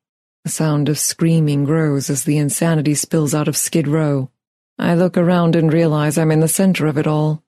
[0.44, 4.30] The sound of screaming grows as the insanity spills out of Skid Row.
[4.78, 7.42] I look around and realize I'm in the center of it all.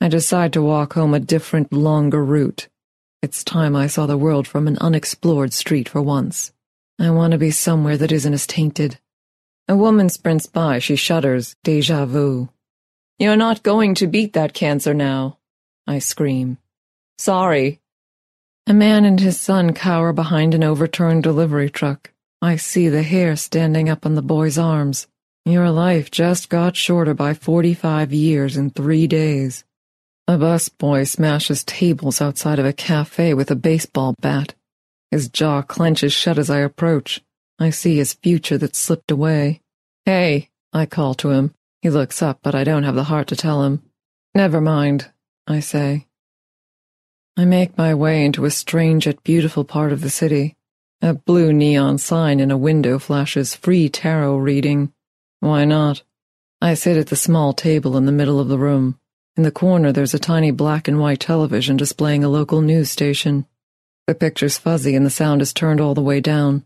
[0.00, 2.66] I decide to walk home a different, longer route.
[3.22, 6.52] It's time I saw the world from an unexplored street for once.
[6.98, 8.98] I want to be somewhere that isn't as tainted.
[9.68, 12.48] A woman sprints by, she shudders, deja vu.
[13.20, 15.38] You're not going to beat that cancer now.
[15.86, 16.58] I scream.
[17.18, 17.80] Sorry.
[18.66, 22.10] A man and his son cower behind an overturned delivery truck.
[22.42, 25.06] I see the hair standing up on the boy's arms.
[25.44, 29.64] Your life just got shorter by 45 years in three days.
[30.26, 34.54] A busboy smashes tables outside of a cafe with a baseball bat.
[35.12, 37.22] His jaw clenches shut as I approach.
[37.60, 39.62] I see his future that slipped away.
[40.04, 41.54] Hey, I call to him.
[41.80, 43.82] He looks up, but I don't have the heart to tell him.
[44.34, 45.10] Never mind.
[45.46, 46.06] I say.
[47.36, 50.56] I make my way into a strange yet beautiful part of the city.
[51.02, 54.92] A blue neon sign in a window flashes free tarot reading.
[55.40, 56.02] Why not?
[56.60, 58.98] I sit at the small table in the middle of the room.
[59.36, 63.46] In the corner, there's a tiny black and white television displaying a local news station.
[64.06, 66.64] The picture's fuzzy and the sound is turned all the way down,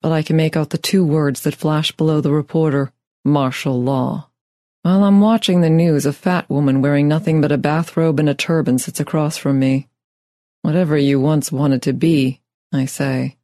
[0.00, 2.92] but I can make out the two words that flash below the reporter
[3.24, 4.30] martial law.
[4.82, 8.34] While I'm watching the news, a fat woman wearing nothing but a bathrobe and a
[8.34, 9.88] turban sits across from me.
[10.62, 12.40] Whatever you once wanted to be,
[12.72, 13.36] I say,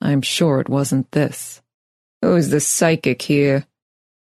[0.00, 1.60] I'm sure it wasn't this.
[2.22, 3.66] Who's the psychic here?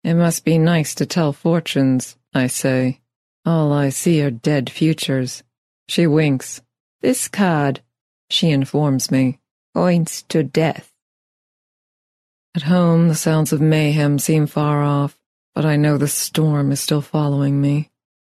[0.03, 3.01] It must be nice to tell fortunes, I say.
[3.47, 5.41] All I see are dead futures.
[5.87, 6.61] She winks.
[7.01, 7.81] This card,
[8.29, 9.39] she informs me,
[9.73, 10.93] points to death.
[12.55, 15.18] At home, the sounds of mayhem seem far off
[15.55, 17.89] but I know the storm is still following me.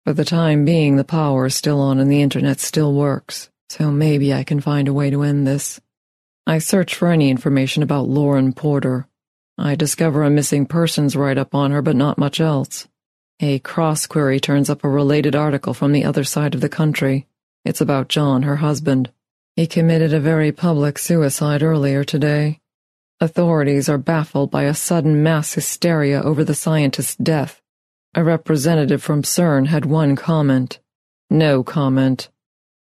[0.05, 3.91] For the time being, the power is still on and the internet still works, so
[3.91, 5.81] maybe I can find a way to end this.
[6.45, 9.07] I search for any information about Lauren Porter.
[9.57, 12.87] I discover a missing persons write up on her, but not much else.
[13.39, 17.25] A cross query turns up a related article from the other side of the country.
[17.63, 19.11] It's about John, her husband.
[19.55, 22.59] He committed a very public suicide earlier today.
[23.21, 27.61] Authorities are baffled by a sudden mass hysteria over the scientist's death.
[28.13, 30.79] A representative from CERN had one comment.
[31.29, 32.29] No comment.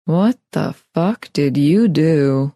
[0.06, 2.54] What the fuck did you do?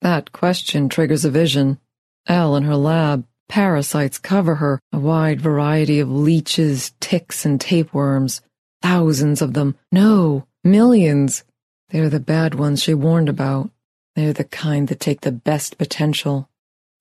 [0.00, 1.78] That question triggers a vision.
[2.26, 3.24] Elle in her lab.
[3.48, 8.40] Parasites cover her, a wide variety of leeches, ticks, and tapeworms.
[8.82, 9.76] Thousands of them.
[9.92, 11.44] No, millions.
[11.90, 13.70] They're the bad ones she warned about.
[14.16, 16.48] They're the kind that take the best potential.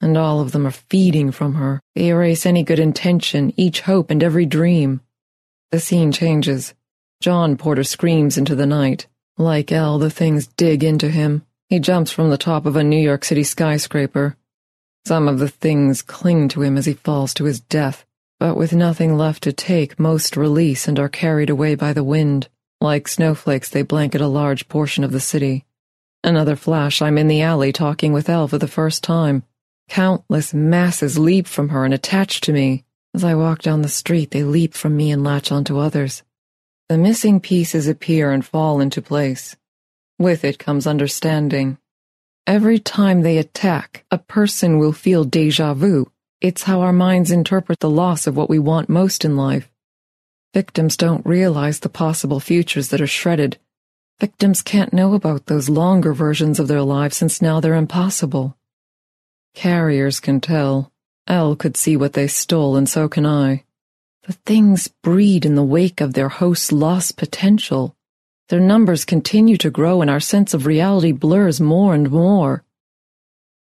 [0.02, 1.82] And all of them are feeding from her.
[1.96, 5.02] They erase any good intention, each hope, and every dream.
[5.72, 6.74] The scene changes.
[7.22, 9.08] John Porter screams into the night.
[9.38, 11.44] Like Elle, the things dig into him.
[11.68, 14.36] He jumps from the top of a New York City skyscraper.
[15.06, 18.06] Some of the things cling to him as he falls to his death,
[18.40, 22.48] but with nothing left to take, most release and are carried away by the wind.
[22.82, 25.66] Like snowflakes, they blanket a large portion of the city.
[26.24, 29.44] Another flash, I'm in the alley talking with Elle for the first time.
[29.90, 32.86] Countless masses leap from her and attach to me.
[33.16, 36.22] As I walk down the street, they leap from me and latch onto others.
[36.90, 39.58] The missing pieces appear and fall into place.
[40.20, 41.80] With it comes understanding.
[42.46, 46.12] Every time they attack, a person will feel deja vu.
[46.40, 49.72] It's how our minds interpret the loss of what we want most in life.
[50.54, 53.58] Victims don't realize the possible futures that are shredded.
[54.20, 58.56] Victims can't know about those longer versions of their lives since now they're impossible.
[59.60, 60.90] Carriers can tell.
[61.28, 63.66] Elle could see what they stole, and so can I.
[64.26, 67.94] The things breed in the wake of their host's lost potential.
[68.48, 72.64] Their numbers continue to grow, and our sense of reality blurs more and more.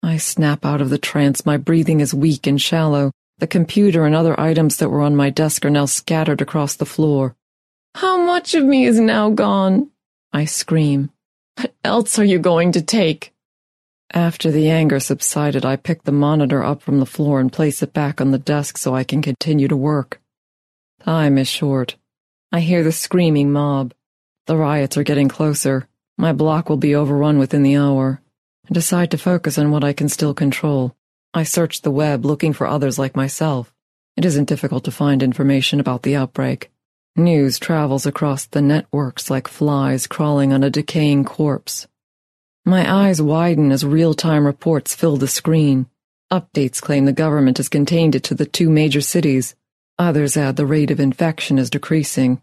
[0.03, 3.11] I snap out of the trance, my breathing is weak and shallow.
[3.39, 6.85] The computer and other items that were on my desk are now scattered across the
[6.85, 7.35] floor.
[7.95, 9.89] How much of me is now gone?
[10.31, 11.09] I scream.
[11.55, 13.33] What else are you going to take?
[14.13, 17.91] After the anger subsided, I pick the monitor up from the floor and place it
[17.91, 20.21] back on the desk so I can continue to work.
[21.03, 21.97] Time is short.
[22.51, 23.93] I hear the screaming mob.
[24.45, 25.89] The riots are getting closer.
[26.17, 28.21] My block will be overrun within the hour.
[28.69, 30.95] I decide to focus on what I can still control.
[31.33, 33.73] I search the web looking for others like myself.
[34.15, 36.71] It isn't difficult to find information about the outbreak.
[37.17, 41.87] News travels across the networks like flies crawling on a decaying corpse.
[42.67, 45.85] My eyes widen as real-time reports fill the screen.
[46.29, 49.55] Updates claim the government has contained it to the two major cities.
[49.97, 52.41] Others add the rate of infection is decreasing.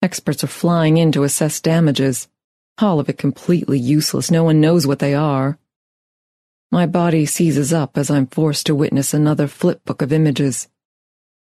[0.00, 2.28] Experts are flying in to assess damages.
[2.78, 4.30] All of it completely useless.
[4.30, 5.58] No one knows what they are.
[6.70, 10.68] My body seizes up as I'm forced to witness another flipbook of images.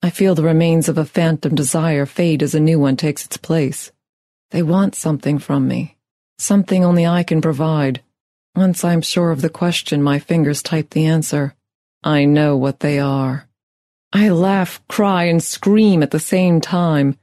[0.02, 3.36] I feel the remains of a phantom desire fade as a new one takes its
[3.36, 3.92] place.
[4.52, 5.98] They want something from me.
[6.38, 8.02] Something only I can provide.
[8.56, 11.56] Once I'm sure of the question, my fingers type the answer.
[12.04, 13.48] I know what they are.
[14.14, 17.18] I laugh, cry, and scream at the same time.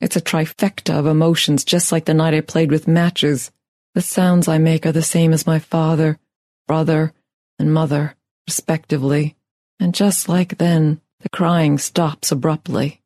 [0.00, 3.52] It's a trifecta of emotions, just like the night I played with matches.
[3.94, 6.18] The sounds I make are the same as my father,
[6.66, 7.12] brother,
[7.58, 8.16] and mother,
[8.48, 9.36] respectively,
[9.78, 13.02] and just like then, the crying stops abruptly.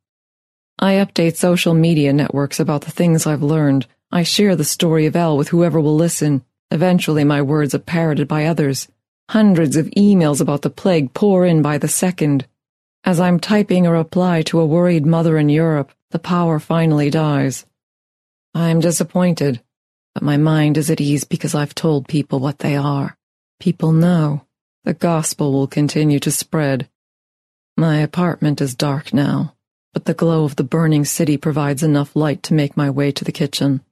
[0.78, 3.86] I update social media networks about the things I've learned.
[4.10, 6.42] I share the story of Elle with whoever will listen.
[6.70, 8.88] Eventually, my words are parroted by others.
[9.30, 12.46] Hundreds of emails about the plague pour in by the second.
[13.04, 17.66] As I'm typing a reply to a worried mother in Europe, the power finally dies.
[18.54, 19.62] I'm disappointed,
[20.14, 23.16] but my mind is at ease because I've told people what they are.
[23.60, 24.46] People know.
[24.84, 26.88] The gospel will continue to spread.
[27.76, 29.54] My apartment is dark now,
[29.92, 33.24] but the glow of the burning city provides enough light to make my way to
[33.24, 33.82] the kitchen.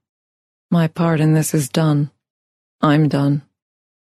[0.70, 2.11] My part in this is done.
[2.85, 3.41] I'm done.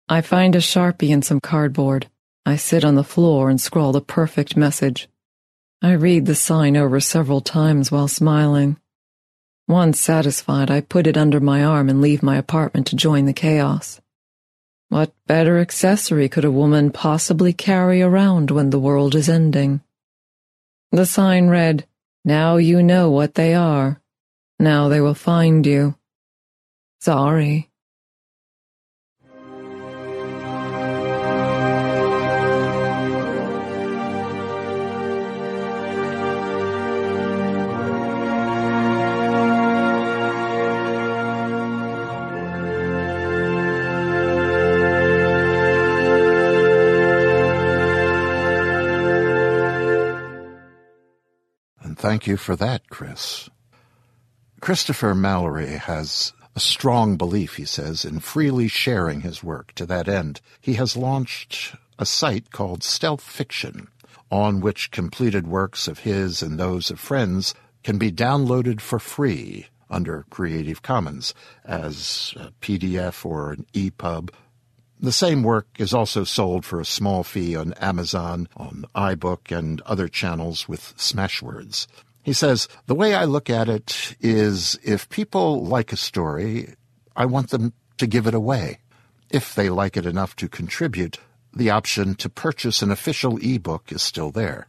[0.08, 2.06] I find a sharpie and some cardboard.
[2.46, 5.08] I sit on the floor and scrawl the perfect message.
[5.82, 8.76] I read the sign over several times while smiling.
[9.66, 13.32] Once satisfied, I put it under my arm and leave my apartment to join the
[13.32, 14.00] chaos.
[14.88, 19.80] What better accessory could a woman possibly carry around when the world is ending?
[20.92, 21.88] The sign read,
[22.24, 24.00] Now you know what they are.
[24.60, 25.96] Now they will find you.
[27.00, 27.69] Sorry.
[51.99, 53.49] Thank you for that, Chris.
[54.61, 59.72] Kristopher Mallory has a strong belief, he says, in freely sharing his work.
[59.76, 63.88] To that end, he has launched a site called Stealth Fiction,
[64.30, 69.66] on which completed works of his and those of friends can be downloaded for free
[69.88, 71.34] under Creative Commons
[71.64, 74.30] as a PDF or an EPUB.
[75.03, 79.80] The same work is also sold for a small fee on Amazon, on iBook, and
[79.82, 81.86] other channels with Smashwords.
[82.22, 86.74] He says, The way I look at it is if people like a story,
[87.16, 88.80] I want them to give it away.
[89.30, 91.18] If they like it enough to contribute,
[91.55, 94.66] the option to purchase an official ebook is still there.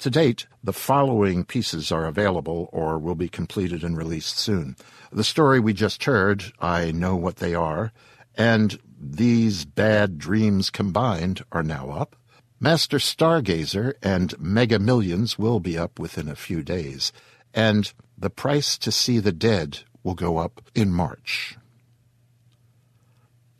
[0.00, 4.74] To date, the following pieces are available or will be completed and released soon.
[5.12, 7.92] The story we just heard, I Know What They Are,
[8.36, 12.16] and These Bad Dreams Combined are now up.
[12.58, 17.12] Master Stargazer and Mega Millions will be up within a few days,
[17.54, 21.56] and The Price to See the Dead will go up in March.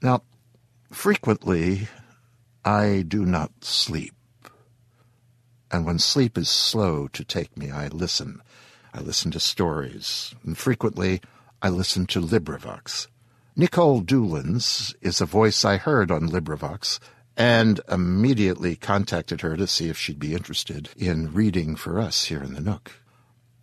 [0.03, 0.23] Now,
[0.91, 1.89] frequently,
[2.65, 4.15] I do not sleep
[5.71, 8.43] and when sleep is slow to take me, I listen.
[8.93, 11.21] I listen to stories, and frequently
[11.63, 13.07] I listen to LibriVox.
[13.61, 16.99] Nikolle Doolins is a voice I heard on LibriVox,
[17.37, 22.43] and immediately contacted her to see if she'd be interested in reading for us here
[22.43, 22.93] in the Nook.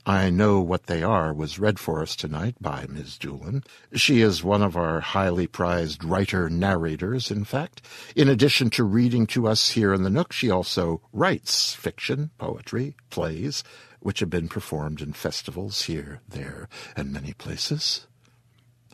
[0.06, 3.18] I Know What They Are was read for us tonight by Ms.
[3.18, 3.64] Doolin.
[3.92, 7.82] She is one of our highly prized writer-narrators, in fact.
[8.16, 12.96] In addition to reading to us here in the Nook, she also writes fiction, poetry,
[13.10, 13.64] plays,
[14.00, 18.06] which have been performed in festivals here, there, and many places.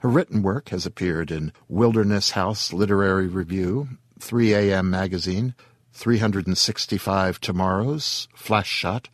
[0.03, 3.87] Her written work has appeared in Wilderness House Literary Review,
[4.19, 4.89] 3 a.m.
[4.89, 5.55] Magazine,
[5.93, 9.07] 365 Tomorrows, Flash Shot,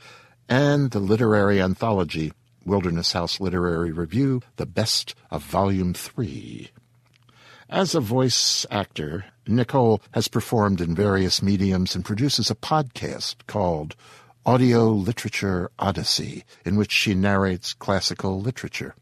[0.49, 2.33] and the literary anthology
[2.65, 6.71] Wilderness House Literary Review, The Best of Volume 3.
[7.69, 13.95] As a voice actor, Nikolle has performed in various mediums and produces a podcast called
[14.43, 18.95] Audio Literature Odyssey, in which she narrates classical literature.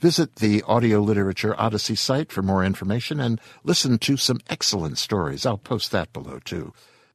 [0.00, 5.46] Visit the Audio Literature Odyssey site for more information and listen to some excellent stories.
[5.46, 6.72] I'll post that below, too.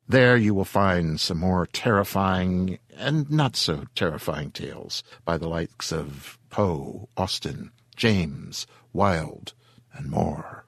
[0.08, 5.92] There you will find some more terrifying and not so terrifying tales by the likes
[5.92, 9.54] of Poe, Austen, James, Wilde,
[9.94, 10.66] and more.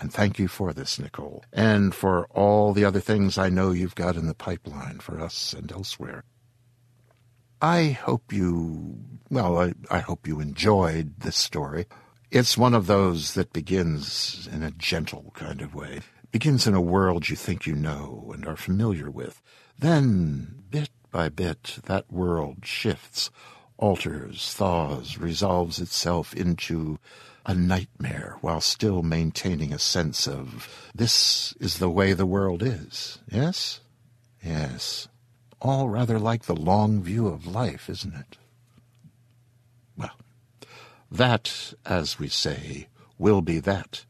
[0.00, 3.94] And thank you for this, Nikolle, and for all the other things I know you've
[3.94, 6.24] got in the pipeline for us and elsewhere.
[7.60, 8.98] I hope you,
[9.30, 11.86] well, I, I hope you enjoyed this story.
[12.30, 16.74] It's one of those that begins in a gentle kind of way it begins in
[16.74, 19.40] a world you think you know and are familiar with.
[19.78, 23.30] Then, bit by bit, that world shifts,
[23.78, 26.98] alters, thaws, resolves itself into
[27.46, 33.18] a nightmare while still maintaining a sense of this is the way the world is.
[33.30, 33.80] Yes?
[34.42, 35.08] Yes.
[35.60, 38.38] All rather like the long view of life, isn't it?
[39.96, 40.16] Well,
[41.10, 42.88] that, as we say,
[43.18, 44.04] will be that.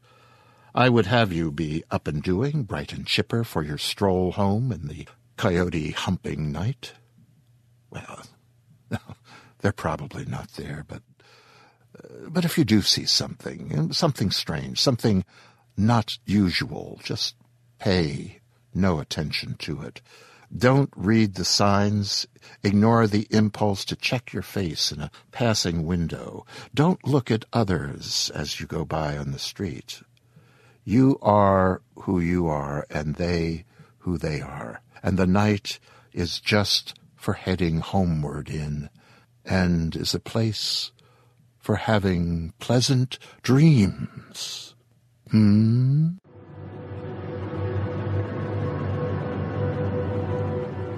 [0.75, 4.73] I would have you be up and doing, bright and chipper for your stroll home
[4.73, 6.95] in the coyote humping night.
[7.91, 8.27] Well,
[9.61, 11.03] they're probably not there, but
[11.97, 15.25] uh, but if you do see something, something strange, something
[15.77, 17.37] not usual, just
[17.79, 18.41] pay
[18.75, 20.01] no attention to it.
[20.57, 22.27] Don't read the signs.
[22.63, 26.47] Ignore the impulse to check your face in a passing window.
[26.73, 30.03] Don't look at others as you go by on the street.
[30.85, 33.65] You are who you are, and they
[33.99, 34.83] who they are.
[35.03, 35.81] And the night
[36.13, 38.91] is just for heading homeward in,
[39.45, 40.93] and is a place
[41.59, 44.75] for having pleasant dreams.
[45.31, 46.11] Hmm?